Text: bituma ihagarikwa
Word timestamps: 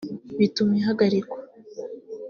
bituma 0.39 0.73
ihagarikwa 0.79 1.37